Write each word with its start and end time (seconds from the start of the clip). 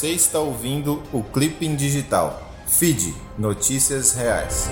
Você 0.00 0.12
está 0.12 0.38
ouvindo 0.38 1.02
o 1.12 1.22
Clipping 1.22 1.76
Digital. 1.76 2.42
Feed 2.66 3.14
Notícias 3.36 4.14
Reais. 4.14 4.70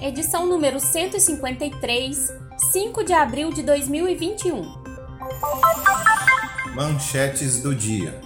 Edição 0.00 0.46
número 0.46 0.78
153, 0.78 2.28
5 2.70 3.02
de 3.02 3.12
abril 3.12 3.52
de 3.52 3.64
2021. 3.64 4.62
Manchetes 6.76 7.60
do 7.60 7.74
dia. 7.74 8.20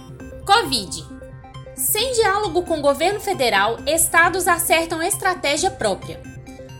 Covid. 0.45 1.03
Sem 1.75 2.11
diálogo 2.11 2.61
com 2.65 2.77
o 2.77 2.83
governo 2.83 3.19
federal, 3.19 3.79
estados 3.87 4.47
acertam 4.47 5.01
estratégia 5.01 5.71
própria. 5.71 6.21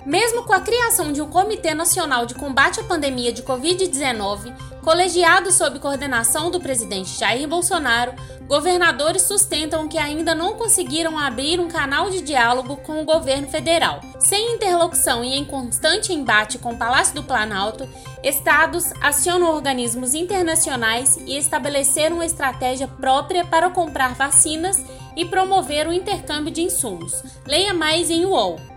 Mesmo 0.07 0.43
com 0.43 0.53
a 0.53 0.61
criação 0.61 1.11
de 1.11 1.21
um 1.21 1.29
Comitê 1.29 1.73
Nacional 1.73 2.25
de 2.25 2.33
Combate 2.33 2.79
à 2.79 2.83
Pandemia 2.85 3.33
de 3.33 3.43
Covid-19, 3.43 4.55
colegiado 4.81 5.51
sob 5.51 5.79
coordenação 5.79 6.49
do 6.49 6.61
presidente 6.61 7.19
Jair 7.19 7.45
Bolsonaro, 7.45 8.13
governadores 8.47 9.23
sustentam 9.23 9.85
que 9.89 9.97
ainda 9.97 10.33
não 10.33 10.53
conseguiram 10.53 11.19
abrir 11.19 11.59
um 11.59 11.67
canal 11.67 12.09
de 12.09 12.21
diálogo 12.21 12.77
com 12.77 13.01
o 13.01 13.03
governo 13.03 13.49
federal. 13.49 13.99
Sem 14.17 14.53
interlocução 14.53 15.25
e 15.25 15.33
em 15.33 15.43
constante 15.43 16.13
embate 16.13 16.57
com 16.57 16.71
o 16.71 16.77
Palácio 16.77 17.13
do 17.13 17.23
Planalto, 17.23 17.85
estados 18.23 18.93
acionam 19.01 19.53
organismos 19.53 20.13
internacionais 20.13 21.17
e 21.25 21.37
estabeleceram 21.37 22.15
uma 22.15 22.25
estratégia 22.25 22.87
própria 22.87 23.43
para 23.43 23.69
comprar 23.69 24.13
vacinas 24.13 24.81
e 25.17 25.25
promover 25.25 25.85
o 25.85 25.91
intercâmbio 25.91 26.53
de 26.53 26.61
insumos. 26.61 27.21
Leia 27.45 27.73
mais 27.73 28.09
em 28.09 28.25
UOL. 28.25 28.76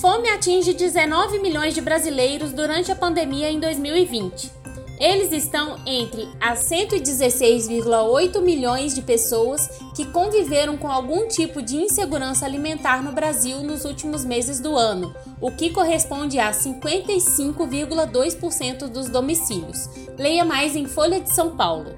Fome 0.00 0.28
atinge 0.30 0.72
19 0.72 1.40
milhões 1.40 1.74
de 1.74 1.82
brasileiros 1.82 2.52
durante 2.52 2.90
a 2.90 2.96
pandemia 2.96 3.50
em 3.50 3.60
2020. 3.60 4.50
Eles 4.98 5.30
estão 5.30 5.78
entre 5.84 6.26
as 6.40 6.60
116,8 6.70 8.40
milhões 8.40 8.94
de 8.94 9.02
pessoas 9.02 9.68
que 9.94 10.06
conviveram 10.06 10.78
com 10.78 10.90
algum 10.90 11.28
tipo 11.28 11.60
de 11.60 11.76
insegurança 11.76 12.46
alimentar 12.46 13.02
no 13.02 13.12
Brasil 13.12 13.62
nos 13.62 13.84
últimos 13.84 14.24
meses 14.24 14.58
do 14.58 14.74
ano, 14.74 15.14
o 15.38 15.50
que 15.50 15.68
corresponde 15.68 16.38
a 16.38 16.50
55,2% 16.50 18.88
dos 18.88 19.10
domicílios. 19.10 19.86
Leia 20.16 20.46
mais 20.46 20.74
em 20.76 20.86
Folha 20.86 21.20
de 21.20 21.34
São 21.34 21.54
Paulo. 21.54 21.94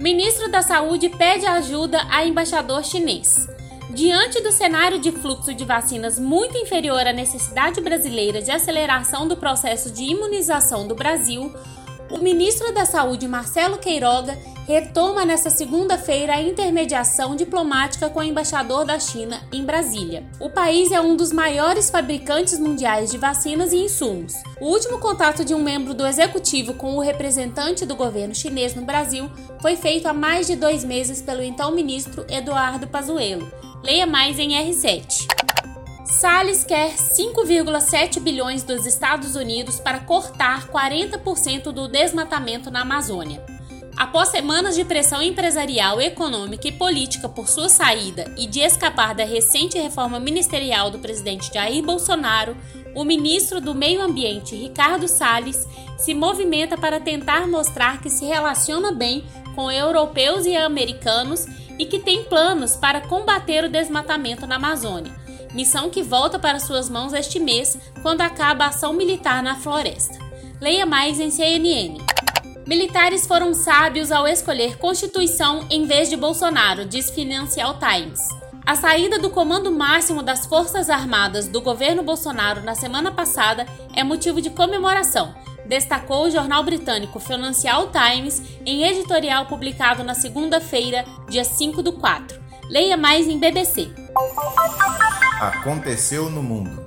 Ministro 0.00 0.50
da 0.50 0.62
Saúde 0.62 1.08
pede 1.10 1.46
ajuda 1.46 2.04
a 2.10 2.26
embaixador 2.26 2.82
chinês. 2.82 3.53
Diante 3.94 4.42
do 4.42 4.50
cenário 4.50 4.98
de 4.98 5.12
fluxo 5.12 5.54
de 5.54 5.64
vacinas 5.64 6.18
muito 6.18 6.58
inferior 6.58 7.06
à 7.06 7.12
necessidade 7.12 7.80
brasileira 7.80 8.42
de 8.42 8.50
aceleração 8.50 9.28
do 9.28 9.36
processo 9.36 9.88
de 9.88 10.02
imunização 10.02 10.88
do 10.88 10.96
Brasil, 10.96 11.54
o 12.10 12.18
ministro 12.18 12.74
da 12.74 12.84
Saúde, 12.84 13.28
Marcelo 13.28 13.78
Queiroga, 13.78 14.36
retoma 14.66 15.24
nesta 15.24 15.50
segunda-feira 15.50 16.34
a 16.34 16.42
intermediação 16.42 17.36
diplomática 17.36 18.08
com 18.08 18.20
o 18.20 18.22
embaixador 18.22 18.84
da 18.84 18.98
China 18.98 19.42
em 19.52 19.64
Brasília. 19.64 20.24
O 20.40 20.48
país 20.48 20.90
é 20.90 21.00
um 21.00 21.16
dos 21.16 21.32
maiores 21.32 21.90
fabricantes 21.90 22.58
mundiais 22.58 23.10
de 23.10 23.18
vacinas 23.18 23.72
e 23.72 23.76
insumos. 23.76 24.34
O 24.60 24.66
último 24.66 24.98
contato 24.98 25.44
de 25.44 25.54
um 25.54 25.62
membro 25.62 25.92
do 25.92 26.06
executivo 26.06 26.74
com 26.74 26.96
o 26.96 27.00
representante 27.00 27.84
do 27.84 27.94
governo 27.94 28.34
chinês 28.34 28.74
no 28.74 28.82
Brasil 28.82 29.30
foi 29.60 29.76
feito 29.76 30.06
há 30.06 30.14
mais 30.14 30.46
de 30.46 30.56
dois 30.56 30.82
meses 30.82 31.20
pelo 31.20 31.42
então 31.42 31.72
ministro 31.72 32.24
Eduardo 32.28 32.86
Pazuello. 32.86 33.50
Leia 33.82 34.06
mais 34.06 34.38
em 34.38 34.50
R7. 34.50 35.26
Salles 36.06 36.64
quer 36.64 36.94
5,7 36.94 38.20
bilhões 38.20 38.62
dos 38.62 38.86
Estados 38.86 39.36
Unidos 39.36 39.78
para 39.78 39.98
cortar 39.98 40.68
40% 40.68 41.72
do 41.72 41.88
desmatamento 41.88 42.70
na 42.70 42.82
Amazônia. 42.82 43.53
Após 43.96 44.30
semanas 44.30 44.74
de 44.74 44.84
pressão 44.84 45.22
empresarial, 45.22 46.00
econômica 46.00 46.66
e 46.66 46.72
política 46.72 47.28
por 47.28 47.48
sua 47.48 47.68
saída 47.68 48.32
e 48.36 48.46
de 48.46 48.60
escapar 48.60 49.14
da 49.14 49.24
recente 49.24 49.78
reforma 49.78 50.18
ministerial 50.18 50.90
do 50.90 50.98
presidente 50.98 51.52
Jair 51.52 51.82
Bolsonaro, 51.82 52.56
o 52.94 53.04
ministro 53.04 53.60
do 53.60 53.74
Meio 53.74 54.02
Ambiente, 54.02 54.56
Ricardo 54.56 55.06
Salles, 55.06 55.66
se 55.96 56.12
movimenta 56.12 56.76
para 56.76 57.00
tentar 57.00 57.46
mostrar 57.46 58.00
que 58.00 58.10
se 58.10 58.24
relaciona 58.24 58.90
bem 58.90 59.24
com 59.54 59.70
europeus 59.70 60.44
e 60.44 60.56
americanos 60.56 61.46
e 61.78 61.86
que 61.86 62.00
tem 62.00 62.24
planos 62.24 62.76
para 62.76 63.00
combater 63.00 63.64
o 63.64 63.68
desmatamento 63.68 64.46
na 64.46 64.56
Amazônia, 64.56 65.12
missão 65.54 65.88
que 65.88 66.02
volta 66.02 66.38
para 66.38 66.58
suas 66.58 66.88
mãos 66.88 67.12
este 67.12 67.38
mês, 67.38 67.78
quando 68.02 68.22
acaba 68.22 68.64
a 68.64 68.68
ação 68.68 68.92
militar 68.92 69.42
na 69.42 69.56
floresta. 69.56 70.18
Leia 70.60 70.84
mais 70.84 71.20
em 71.20 71.30
CNN. 71.30 72.13
Militares 72.66 73.26
foram 73.26 73.52
sábios 73.52 74.10
ao 74.10 74.26
escolher 74.26 74.78
Constituição 74.78 75.66
em 75.70 75.84
vez 75.84 76.08
de 76.08 76.16
Bolsonaro, 76.16 76.86
diz 76.86 77.10
Financial 77.10 77.78
Times. 77.78 78.20
A 78.64 78.74
saída 78.74 79.18
do 79.18 79.28
comando 79.28 79.70
máximo 79.70 80.22
das 80.22 80.46
Forças 80.46 80.88
Armadas 80.88 81.46
do 81.46 81.60
governo 81.60 82.02
Bolsonaro 82.02 82.62
na 82.62 82.74
semana 82.74 83.12
passada 83.12 83.66
é 83.94 84.02
motivo 84.02 84.40
de 84.40 84.48
comemoração, 84.48 85.34
destacou 85.66 86.24
o 86.24 86.30
jornal 86.30 86.64
britânico 86.64 87.20
Financial 87.20 87.90
Times 87.90 88.40
em 88.64 88.84
editorial 88.84 89.44
publicado 89.44 90.02
na 90.02 90.14
segunda-feira, 90.14 91.04
dia 91.28 91.44
5 91.44 91.82
do 91.82 91.92
4. 91.92 92.40
Leia 92.70 92.96
mais 92.96 93.28
em 93.28 93.38
BBC. 93.38 93.90
Aconteceu 95.38 96.30
no 96.30 96.42
mundo. 96.42 96.82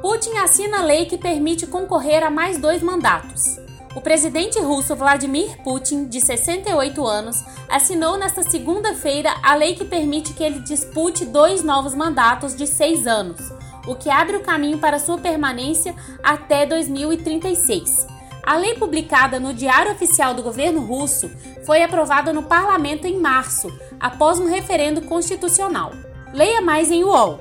Putin 0.00 0.38
assina 0.38 0.82
lei 0.82 1.04
que 1.04 1.18
permite 1.18 1.66
concorrer 1.66 2.24
a 2.24 2.30
mais 2.30 2.56
dois 2.56 2.82
mandatos. 2.82 3.65
O 3.96 4.00
presidente 4.00 4.60
russo 4.60 4.94
Vladimir 4.94 5.56
Putin, 5.64 6.06
de 6.06 6.20
68 6.20 7.04
anos, 7.04 7.42
assinou 7.68 8.16
nesta 8.16 8.44
segunda-feira 8.44 9.34
a 9.42 9.56
lei 9.56 9.74
que 9.74 9.84
permite 9.84 10.34
que 10.34 10.44
ele 10.44 10.60
dispute 10.60 11.24
dois 11.24 11.64
novos 11.64 11.94
mandatos 11.94 12.54
de 12.54 12.66
seis 12.66 13.08
anos 13.08 13.40
o 13.86 13.94
que 13.94 14.10
abre 14.10 14.36
o 14.36 14.42
caminho 14.42 14.78
para 14.78 14.98
sua 14.98 15.16
permanência 15.16 15.94
até 16.22 16.66
2036. 16.66 18.06
A 18.42 18.56
lei 18.56 18.74
publicada 18.74 19.40
no 19.40 19.54
Diário 19.54 19.92
Oficial 19.92 20.34
do 20.34 20.42
Governo 20.42 20.80
Russo 20.80 21.30
foi 21.64 21.82
aprovada 21.82 22.32
no 22.32 22.42
parlamento 22.42 23.06
em 23.06 23.18
março, 23.18 23.72
após 23.98 24.38
um 24.38 24.46
referendo 24.46 25.02
constitucional. 25.02 25.92
Leia 26.32 26.60
mais 26.60 26.90
em 26.90 27.02
UOL. 27.02 27.40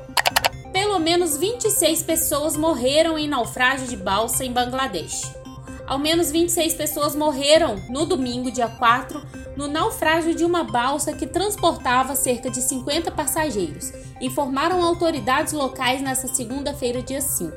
Pelo 0.72 1.00
menos 1.00 1.38
26 1.38 2.04
pessoas 2.04 2.58
morreram 2.58 3.18
em 3.18 3.28
naufrágio 3.28 3.88
de 3.88 3.96
balsa 3.96 4.44
em 4.44 4.52
Bangladesh. 4.52 5.45
Ao 5.88 6.00
menos 6.00 6.32
26 6.32 6.74
pessoas 6.74 7.16
morreram 7.16 7.76
no 7.90 8.08
domingo, 8.08 8.50
dia 8.50 8.68
4, 8.68 9.22
no 9.56 9.68
naufrágio 9.68 10.34
de 10.34 10.44
uma 10.44 10.64
balsa 10.64 11.14
que 11.14 11.28
transportava 11.28 12.16
cerca 12.16 12.50
de 12.50 12.60
50 12.60 13.12
passageiros, 13.12 13.94
informaram 14.20 14.84
autoridades 14.84 15.54
locais 15.54 16.02
nesta 16.02 16.28
segunda-feira, 16.28 17.04
dia 17.04 17.22
5. 17.22 17.54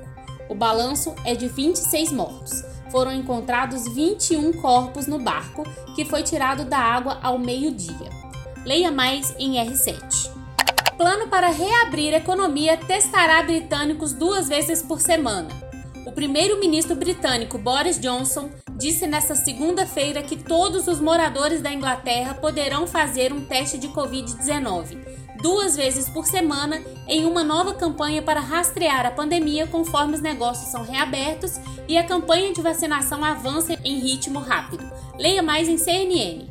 O 0.50 0.54
balanço 0.54 1.14
é 1.24 1.34
de 1.34 1.48
26 1.48 2.12
mortos. 2.12 2.62
Foram 2.90 3.14
encontrados 3.14 3.86
21 3.94 4.52
corpos 4.60 5.06
no 5.06 5.18
barco, 5.18 5.62
que 5.94 6.04
foi 6.04 6.22
tirado 6.22 6.64
da 6.64 6.78
água 6.78 7.18
ao 7.22 7.38
meio-dia. 7.38 8.10
Leia 8.64 8.90
mais 8.90 9.34
em 9.38 9.54
R7. 9.54 10.30
Plano 10.98 11.28
para 11.28 11.48
reabrir 11.48 12.12
economia 12.12 12.76
testará 12.76 13.42
britânicos 13.42 14.12
duas 14.12 14.48
vezes 14.48 14.82
por 14.82 15.00
semana. 15.00 15.67
O 16.08 16.12
primeiro-ministro 16.12 16.96
britânico 16.96 17.58
Boris 17.58 18.00
Johnson 18.00 18.48
disse 18.78 19.06
nesta 19.06 19.34
segunda-feira 19.34 20.22
que 20.22 20.42
todos 20.42 20.88
os 20.88 21.02
moradores 21.02 21.60
da 21.60 21.70
Inglaterra 21.70 22.32
poderão 22.32 22.86
fazer 22.86 23.30
um 23.30 23.44
teste 23.44 23.76
de 23.76 23.88
Covid-19 23.88 24.96
duas 25.42 25.76
vezes 25.76 26.08
por 26.08 26.24
semana 26.24 26.82
em 27.06 27.26
uma 27.26 27.44
nova 27.44 27.74
campanha 27.74 28.22
para 28.22 28.40
rastrear 28.40 29.04
a 29.04 29.10
pandemia 29.10 29.66
conforme 29.66 30.14
os 30.14 30.22
negócios 30.22 30.70
são 30.70 30.82
reabertos 30.82 31.60
e 31.86 31.98
a 31.98 32.04
campanha 32.04 32.54
de 32.54 32.62
vacinação 32.62 33.22
avança 33.22 33.78
em 33.84 33.98
ritmo 33.98 34.38
rápido. 34.38 34.90
Leia 35.18 35.42
mais 35.42 35.68
em 35.68 35.76
CNN. 35.76 36.46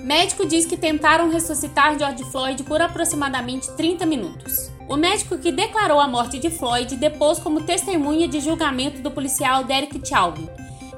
Médico 0.00 0.44
diz 0.44 0.66
que 0.66 0.76
tentaram 0.76 1.30
ressuscitar 1.30 1.96
George 1.96 2.24
Floyd 2.24 2.64
por 2.64 2.82
aproximadamente 2.82 3.70
30 3.76 4.04
minutos. 4.04 4.68
O 4.88 4.96
médico 4.96 5.36
que 5.36 5.52
declarou 5.52 6.00
a 6.00 6.08
morte 6.08 6.38
de 6.38 6.48
Floyd 6.48 6.96
depôs 6.96 7.38
como 7.38 7.60
testemunha 7.60 8.26
de 8.26 8.40
julgamento 8.40 9.02
do 9.02 9.10
policial 9.10 9.62
Derek 9.62 10.00
Chauvin. 10.06 10.48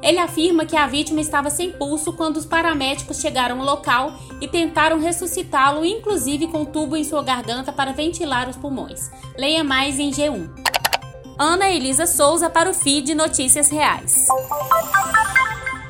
Ele 0.00 0.18
afirma 0.18 0.64
que 0.64 0.76
a 0.76 0.86
vítima 0.86 1.20
estava 1.20 1.50
sem 1.50 1.72
pulso 1.72 2.12
quando 2.12 2.36
os 2.36 2.46
paramédicos 2.46 3.20
chegaram 3.20 3.60
ao 3.60 3.66
local 3.66 4.14
e 4.40 4.46
tentaram 4.46 5.00
ressuscitá-lo, 5.00 5.84
inclusive 5.84 6.46
com 6.46 6.64
tubo 6.64 6.96
em 6.96 7.04
sua 7.04 7.22
garganta 7.22 7.72
para 7.72 7.92
ventilar 7.92 8.48
os 8.48 8.56
pulmões. 8.56 9.10
Leia 9.36 9.64
mais 9.64 9.98
em 9.98 10.10
G1. 10.10 10.48
Ana 11.36 11.68
Elisa 11.68 12.06
Souza 12.06 12.48
para 12.48 12.70
o 12.70 12.74
feed 12.74 13.14
Notícias 13.14 13.70
Reais. 13.70 14.26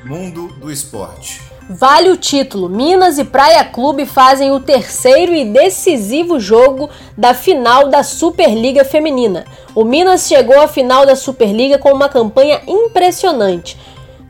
Mundo 0.04 0.48
do 0.58 0.72
Esporte. 0.72 1.49
Vale 1.72 2.10
o 2.10 2.16
título. 2.16 2.68
Minas 2.68 3.16
e 3.16 3.24
Praia 3.24 3.62
Clube 3.62 4.04
fazem 4.04 4.50
o 4.50 4.58
terceiro 4.58 5.32
e 5.32 5.44
decisivo 5.44 6.40
jogo 6.40 6.90
da 7.16 7.32
final 7.32 7.88
da 7.88 8.02
Superliga 8.02 8.84
Feminina. 8.84 9.44
O 9.72 9.84
Minas 9.84 10.26
chegou 10.26 10.60
à 10.60 10.66
final 10.66 11.06
da 11.06 11.14
Superliga 11.14 11.78
com 11.78 11.92
uma 11.92 12.08
campanha 12.08 12.60
impressionante. 12.66 13.78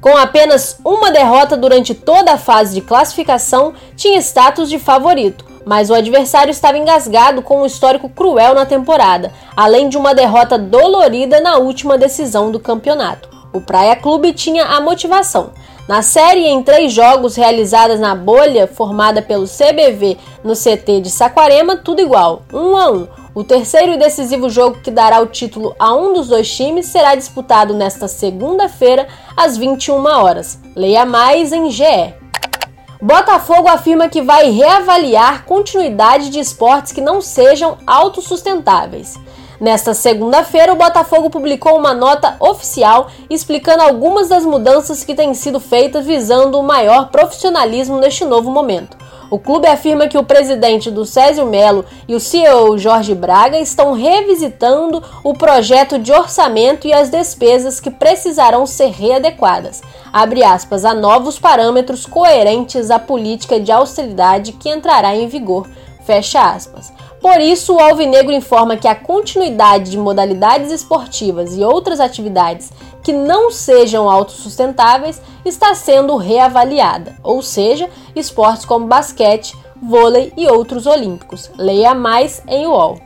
Com 0.03 0.19
apenas 0.19 0.79
uma 0.85 1.11
derrota 1.11 1.57
durante 1.57 1.95
toda 1.95 2.33
a 2.35 2.39
fase 2.39 2.75
de 2.75 2.83
classificação, 2.83 3.73
tinha 3.97 4.21
status 4.21 4.69
de 4.69 4.79
favorito, 4.79 5.43
mas 5.65 5.89
o 5.89 5.95
adversário 5.95 6.51
estava 6.51 6.77
engasgado 6.77 7.41
com 7.41 7.63
um 7.63 7.67
histórico 7.67 8.11
cruel 8.11 8.55
na 8.55 8.67
temporada, 8.67 9.33
além 9.57 9.89
de 9.89 9.97
uma 9.97 10.15
derrota 10.15 10.59
dolorida 10.59 11.41
na 11.41 11.57
última 11.57 11.97
decisão 11.97 12.51
do 12.51 12.61
campeonato. 12.61 13.31
O 13.51 13.63
Praia 13.63 13.97
Clube 13.97 14.33
tinha 14.33 14.65
a 14.65 14.81
motivação. 14.81 15.53
Na 15.89 16.03
série 16.03 16.47
em 16.47 16.63
três 16.63 16.93
jogos 16.93 17.37
realizadas 17.37 17.99
na 17.99 18.15
bolha 18.15 18.67
formada 18.67 19.21
pelo 19.21 19.47
CBV 19.47 20.17
no 20.45 20.55
CT 20.55 21.01
de 21.01 21.11
Saquarema, 21.11 21.77
tudo 21.77 22.01
igual, 22.01 22.43
1 22.53 22.59
um 22.59 22.77
a 22.77 22.91
1. 22.91 22.97
Um. 22.97 23.09
O 23.33 23.45
terceiro 23.45 23.93
e 23.93 23.97
decisivo 23.97 24.51
jogo 24.51 24.81
que 24.83 24.91
dará 24.91 25.21
o 25.21 25.27
título 25.27 25.75
a 25.79 25.95
um 25.95 26.13
dos 26.13 26.29
dois 26.29 26.53
times 26.53 26.87
será 26.87 27.15
disputado 27.15 27.73
nesta 27.73 28.09
segunda-feira, 28.09 29.07
às 29.37 29.57
21 29.57 30.05
horas. 30.05 30.59
Leia 30.75 31.07
mais 31.07 31.53
em 31.53 31.71
GE. 31.71 32.15
Botafogo 33.01 33.69
afirma 33.69 34.09
que 34.09 34.21
vai 34.21 34.51
reavaliar 34.51 35.45
continuidade 35.45 36.29
de 36.29 36.39
esportes 36.39 36.93
que 36.93 37.01
não 37.01 37.21
sejam 37.21 37.79
autossustentáveis. 37.87 39.17
Nesta 39.61 39.93
segunda-feira, 39.93 40.73
o 40.73 40.77
Botafogo 40.77 41.29
publicou 41.29 41.77
uma 41.77 41.93
nota 41.93 42.35
oficial 42.41 43.11
explicando 43.29 43.83
algumas 43.83 44.31
das 44.31 44.43
mudanças 44.47 45.05
que 45.05 45.15
têm 45.15 45.35
sido 45.35 45.61
feitas 45.61 46.07
visando 46.07 46.59
o 46.59 46.63
maior 46.63 47.11
profissionalismo 47.11 47.99
neste 47.99 48.25
novo 48.25 48.51
momento. 48.51 48.97
O 49.31 49.39
clube 49.39 49.69
afirma 49.69 50.09
que 50.09 50.17
o 50.17 50.25
presidente 50.25 50.91
do 50.91 51.05
Césio 51.05 51.45
Melo 51.45 51.85
e 52.09 52.15
o 52.15 52.21
CEO 52.21 52.79
Jorge 52.79 53.15
Braga 53.15 53.61
estão 53.61 53.93
revisitando 53.93 55.05
o 55.23 55.35
projeto 55.35 55.99
de 55.99 56.11
orçamento 56.11 56.89
e 56.89 56.93
as 56.95 57.11
despesas 57.11 57.79
que 57.79 57.91
precisarão 57.91 58.67
ser 58.67 58.89
readequadas, 58.89 59.83
abre 60.11 60.43
aspas, 60.43 60.87
a 60.87 60.95
novos 60.95 61.39
parâmetros 61.39 62.07
coerentes 62.07 62.91
à 62.91 62.99
política 62.99 63.61
de 63.61 63.71
austeridade 63.71 64.53
que 64.53 64.71
entrará 64.71 65.15
em 65.15 65.29
vigor, 65.29 65.69
fecha 66.03 66.51
aspas. 66.51 66.91
Por 67.21 67.39
isso, 67.39 67.75
o 67.75 67.79
Alvinegro 67.79 68.33
informa 68.33 68.79
que 68.79 68.89
a 68.89 68.95
continuidade 68.95 69.91
de 69.91 69.99
modalidades 69.99 70.73
esportivas 70.73 71.55
e 71.55 71.63
outras 71.63 72.01
atividades 72.01 72.73
que 73.03 73.13
não 73.13 73.51
sejam 73.51 74.11
autossustentáveis 74.11 75.21
está 75.45 75.75
sendo 75.75 76.17
reavaliada, 76.17 77.17
ou 77.23 77.43
seja, 77.43 77.91
esportes 78.17 78.65
como 78.65 78.87
basquete, 78.87 79.55
vôlei 79.83 80.33
e 80.35 80.47
outros 80.47 80.87
olímpicos. 80.87 81.51
Leia 81.59 81.95
mais 81.95 82.43
em 82.49 82.67
UOL. 82.67 82.99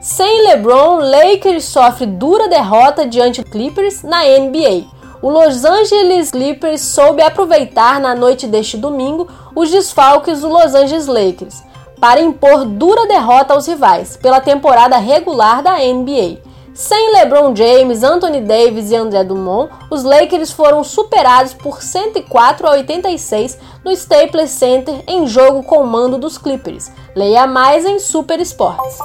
Sem 0.00 0.46
LeBron, 0.46 0.98
Lakers 1.00 1.64
sofre 1.64 2.06
dura 2.06 2.48
derrota 2.48 3.04
diante 3.08 3.42
do 3.42 3.50
Clippers 3.50 4.04
na 4.04 4.22
NBA. 4.22 4.84
O 5.20 5.30
Los 5.30 5.64
Angeles 5.64 6.30
Clippers 6.30 6.80
soube 6.80 7.22
aproveitar 7.22 7.98
na 7.98 8.14
noite 8.14 8.46
deste 8.46 8.76
domingo 8.76 9.26
os 9.52 9.68
desfalques 9.68 10.42
do 10.42 10.48
Los 10.48 10.76
Angeles 10.76 11.08
Lakers 11.08 11.66
para 12.00 12.20
impor 12.20 12.64
dura 12.64 13.06
derrota 13.06 13.54
aos 13.54 13.66
rivais 13.66 14.16
pela 14.16 14.40
temporada 14.40 14.96
regular 14.96 15.62
da 15.62 15.76
NBA. 15.78 16.46
Sem 16.76 17.14
LeBron 17.14 17.56
James, 17.56 18.02
Anthony 18.02 18.42
Davis 18.42 18.90
e 18.90 18.96
André 18.96 19.24
Drummond, 19.24 19.70
os 19.90 20.04
Lakers 20.04 20.52
foram 20.52 20.84
superados 20.84 21.54
por 21.54 21.82
104 21.82 22.66
a 22.66 22.72
86 22.72 23.58
no 23.82 23.90
Staples 23.92 24.50
Center 24.50 25.02
em 25.06 25.26
jogo 25.26 25.62
com 25.62 25.78
o 25.78 25.86
mando 25.86 26.18
dos 26.18 26.36
Clippers. 26.36 26.92
Leia 27.14 27.46
mais 27.46 27.86
em 27.86 27.98
Super 27.98 28.38
Esportes. 28.40 28.98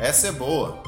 Essa 0.00 0.28
é 0.28 0.32
boa. 0.32 0.78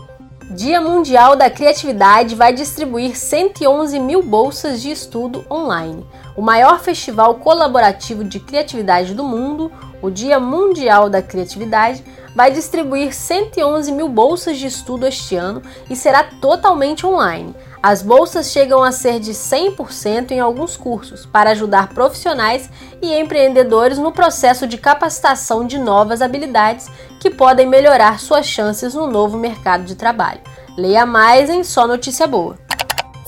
Dia 0.52 0.80
Mundial 0.80 1.36
da 1.36 1.50
Criatividade 1.50 2.34
vai 2.34 2.52
distribuir 2.52 3.14
111 3.14 4.00
mil 4.00 4.22
bolsas 4.22 4.80
de 4.80 4.90
estudo 4.90 5.44
online. 5.50 6.04
O 6.34 6.42
maior 6.42 6.80
festival 6.80 7.34
colaborativo 7.34 8.24
de 8.24 8.40
criatividade 8.40 9.14
do 9.14 9.22
mundo, 9.22 9.70
o 10.02 10.10
Dia 10.10 10.40
Mundial 10.40 11.08
da 11.08 11.22
Criatividade, 11.22 12.04
vai 12.34 12.50
distribuir 12.50 13.14
111 13.14 13.90
mil 13.92 14.08
bolsas 14.08 14.58
de 14.58 14.66
estudo 14.66 15.06
este 15.06 15.36
ano 15.36 15.62
e 15.88 15.96
será 15.96 16.24
totalmente 16.24 17.06
online. 17.06 17.54
As 17.82 18.02
bolsas 18.02 18.50
chegam 18.50 18.82
a 18.82 18.92
ser 18.92 19.18
de 19.18 19.32
100% 19.32 20.32
em 20.32 20.40
alguns 20.40 20.76
cursos, 20.76 21.24
para 21.24 21.50
ajudar 21.50 21.88
profissionais 21.94 22.68
e 23.00 23.14
empreendedores 23.14 23.98
no 23.98 24.12
processo 24.12 24.66
de 24.66 24.76
capacitação 24.76 25.66
de 25.66 25.78
novas 25.78 26.20
habilidades 26.20 26.88
que 27.18 27.30
podem 27.30 27.66
melhorar 27.66 28.20
suas 28.20 28.46
chances 28.46 28.94
no 28.94 29.06
novo 29.06 29.38
mercado 29.38 29.84
de 29.84 29.94
trabalho. 29.94 30.40
Leia 30.76 31.06
mais 31.06 31.48
em 31.48 31.64
Só 31.64 31.86
Notícia 31.86 32.26
Boa. 32.26 32.56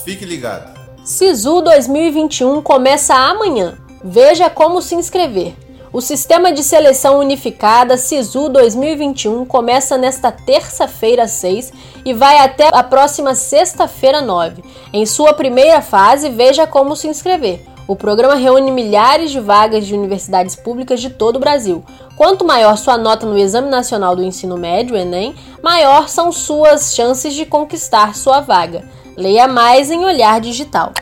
Fique 0.05 0.25
ligado. 0.25 0.79
Sisu 1.05 1.63
2021 1.63 2.63
começa 2.63 3.15
amanhã. 3.15 3.79
Veja 4.05 4.51
como 4.51 4.83
se 4.83 4.95
inscrever. 4.95 5.55
O 5.93 6.00
Sistema 6.00 6.50
de 6.50 6.62
Seleção 6.62 7.19
Unificada 7.19 7.99
SISU 7.99 8.49
2021 8.49 9.44
começa 9.44 9.99
nesta 9.99 10.33
terça-feira 10.33 11.29
6 11.29 11.71
e 12.03 12.15
vai 12.15 12.39
até 12.39 12.71
a 12.73 12.83
próxima 12.83 13.35
sexta-feira 13.35 14.23
9. 14.23 14.65
Em 14.91 15.05
sua 15.05 15.35
primeira 15.35 15.83
fase, 15.83 16.31
veja 16.31 16.67
como 16.67 16.97
se 16.97 17.09
inscrever. 17.09 17.67
O 17.87 17.94
programa 17.94 18.37
reúne 18.37 18.71
milhares 18.71 19.31
de 19.31 19.39
vagas 19.39 19.87
de 19.87 19.93
universidades 19.93 20.56
públicas 20.56 20.99
de 20.99 21.11
todo 21.11 21.37
o 21.37 21.41
Brasil. 21.41 21.85
Quanto 22.17 22.43
maior 22.43 22.79
sua 22.79 22.97
nota 22.97 23.27
no 23.27 23.37
Exame 23.37 23.69
Nacional 23.69 24.17
do 24.17 24.25
Ensino 24.25 24.56
Médio, 24.56 24.97
Enem, 24.97 25.35
maior 25.62 26.09
são 26.09 26.33
suas 26.33 26.94
chances 26.94 27.35
de 27.35 27.44
conquistar 27.44 28.15
sua 28.15 28.41
vaga. 28.41 28.83
Leia 29.15 29.47
mais 29.47 29.91
em 29.91 30.06
Olhar 30.06 30.41
Digital. 30.41 30.94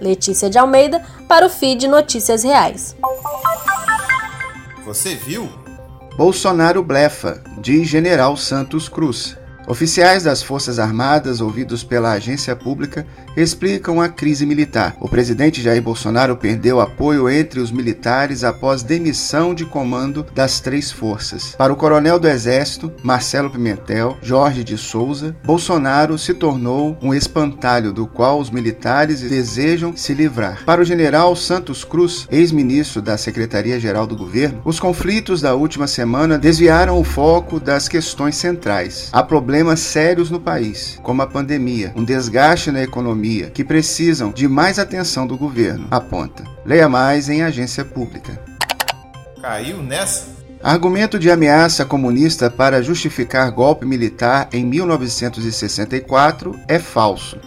Letícia 0.00 0.48
de 0.48 0.56
Almeida 0.56 1.04
para 1.28 1.44
o 1.44 1.50
feed 1.50 1.86
Notícias 1.86 2.42
Reais. 2.42 2.96
Você 4.88 5.14
viu? 5.14 5.50
Bolsonaro 6.16 6.82
blefa, 6.82 7.44
diz 7.60 7.86
General 7.86 8.34
Santos 8.38 8.88
Cruz. 8.88 9.36
Oficiais 9.68 10.22
das 10.22 10.42
Forças 10.42 10.78
Armadas, 10.78 11.42
ouvidos 11.42 11.84
pela 11.84 12.12
agência 12.12 12.56
pública, 12.56 13.06
explicam 13.36 14.00
a 14.00 14.08
crise 14.08 14.46
militar. 14.46 14.96
O 14.98 15.10
presidente 15.10 15.60
Jair 15.60 15.82
Bolsonaro 15.82 16.38
perdeu 16.38 16.80
apoio 16.80 17.28
entre 17.28 17.60
os 17.60 17.70
militares 17.70 18.44
após 18.44 18.82
demissão 18.82 19.54
de 19.54 19.66
comando 19.66 20.24
das 20.34 20.58
três 20.58 20.90
forças. 20.90 21.54
Para 21.54 21.70
o 21.70 21.76
coronel 21.76 22.18
do 22.18 22.26
Exército, 22.26 22.90
Marcelo 23.02 23.50
Pimentel, 23.50 24.16
Jorge 24.22 24.64
de 24.64 24.78
Souza, 24.78 25.36
Bolsonaro 25.44 26.16
se 26.16 26.32
tornou 26.32 26.96
um 27.02 27.12
espantalho 27.12 27.92
do 27.92 28.06
qual 28.06 28.40
os 28.40 28.50
militares 28.50 29.20
desejam 29.20 29.94
se 29.94 30.14
livrar. 30.14 30.64
Para 30.64 30.80
o 30.80 30.84
general 30.84 31.36
Santos 31.36 31.84
Cruz, 31.84 32.26
ex-ministro 32.30 33.02
da 33.02 33.18
Secretaria-Geral 33.18 34.06
do 34.06 34.16
Governo, 34.16 34.62
os 34.64 34.80
conflitos 34.80 35.42
da 35.42 35.54
última 35.54 35.86
semana 35.86 36.38
desviaram 36.38 36.98
o 36.98 37.04
foco 37.04 37.60
das 37.60 37.86
questões 37.86 38.34
centrais. 38.34 39.10
Há 39.12 39.22
problemas 39.22 39.57
problemas 39.58 39.80
sérios 39.80 40.30
no 40.30 40.38
país, 40.38 41.00
como 41.02 41.20
a 41.20 41.26
pandemia, 41.26 41.92
um 41.96 42.04
desgaste 42.04 42.70
na 42.70 42.80
economia, 42.80 43.50
que 43.50 43.64
precisam 43.64 44.30
de 44.30 44.46
mais 44.46 44.78
atenção 44.78 45.26
do 45.26 45.36
governo, 45.36 45.88
aponta. 45.90 46.44
Leia 46.64 46.88
mais 46.88 47.28
em 47.28 47.42
agência 47.42 47.84
pública. 47.84 48.40
Caiu 49.42 49.82
nessa? 49.82 50.28
Argumento 50.62 51.18
de 51.18 51.28
ameaça 51.28 51.84
comunista 51.84 52.48
para 52.48 52.80
justificar 52.80 53.50
golpe 53.50 53.84
militar 53.84 54.48
em 54.52 54.64
1964 54.64 56.54
é 56.68 56.78
falso. 56.78 57.40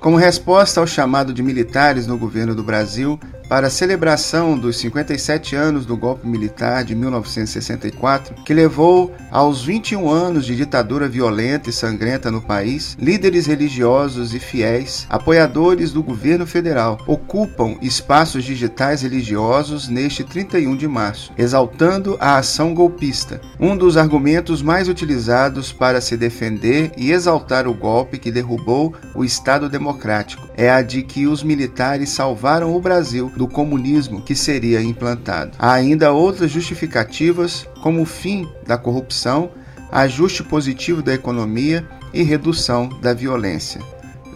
Como 0.00 0.16
resposta 0.16 0.80
ao 0.80 0.86
chamado 0.86 1.34
de 1.34 1.42
militares 1.42 2.06
no 2.06 2.16
governo 2.16 2.54
do 2.54 2.62
Brasil 2.62 3.20
para 3.50 3.66
a 3.66 3.70
celebração 3.70 4.56
dos 4.56 4.76
57 4.76 5.56
anos 5.56 5.84
do 5.84 5.96
golpe 5.96 6.24
militar 6.24 6.84
de 6.84 6.94
1964, 6.94 8.44
que 8.44 8.54
levou 8.54 9.12
aos 9.28 9.64
21 9.64 10.08
anos 10.08 10.46
de 10.46 10.54
ditadura 10.54 11.08
violenta 11.08 11.68
e 11.68 11.72
sangrenta 11.72 12.30
no 12.30 12.40
país, 12.40 12.96
líderes 12.96 13.46
religiosos 13.46 14.32
e 14.34 14.38
fiéis, 14.38 15.04
apoiadores 15.10 15.90
do 15.90 16.00
governo 16.00 16.46
federal, 16.46 17.00
ocupam 17.08 17.76
espaços 17.82 18.44
digitais 18.44 19.02
religiosos 19.02 19.88
neste 19.88 20.22
31 20.22 20.76
de 20.76 20.86
março, 20.86 21.32
exaltando 21.36 22.16
a 22.20 22.36
ação 22.36 22.72
golpista, 22.72 23.40
um 23.58 23.76
dos 23.76 23.96
argumentos 23.96 24.62
mais 24.62 24.88
utilizados 24.88 25.72
para 25.72 26.00
se 26.00 26.16
defender 26.16 26.92
e 26.96 27.10
exaltar 27.10 27.66
o 27.66 27.74
golpe 27.74 28.16
que 28.16 28.30
derrubou 28.30 28.94
o 29.12 29.24
Estado 29.24 29.68
democrático. 29.68 30.48
É 30.56 30.70
a 30.70 30.82
de 30.82 31.02
que 31.02 31.26
os 31.26 31.42
militares 31.42 32.10
salvaram 32.10 32.76
o 32.76 32.80
Brasil 32.80 33.32
do 33.40 33.48
comunismo 33.48 34.20
que 34.20 34.34
seria 34.34 34.82
implantado. 34.82 35.52
Há 35.58 35.72
ainda 35.72 36.12
outras 36.12 36.50
justificativas, 36.50 37.66
como 37.82 38.02
o 38.02 38.04
fim 38.04 38.46
da 38.66 38.76
corrupção, 38.76 39.50
ajuste 39.90 40.42
positivo 40.42 41.00
da 41.00 41.14
economia 41.14 41.88
e 42.12 42.22
redução 42.22 42.90
da 43.00 43.14
violência. 43.14 43.80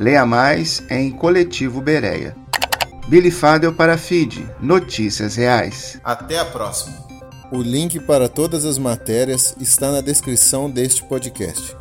Leia 0.00 0.24
mais 0.24 0.82
em 0.88 1.10
Coletivo 1.10 1.82
Bereia. 1.82 2.34
Billy 3.06 3.30
Fadel 3.30 3.74
para 3.74 3.98
Feed, 3.98 4.48
Notícias 4.58 5.36
Reais. 5.36 6.00
Até 6.02 6.38
a 6.38 6.44
próxima. 6.46 6.96
O 7.52 7.60
link 7.60 8.00
para 8.00 8.26
todas 8.26 8.64
as 8.64 8.78
matérias 8.78 9.54
está 9.60 9.92
na 9.92 10.00
descrição 10.00 10.70
deste 10.70 11.02
podcast. 11.02 11.76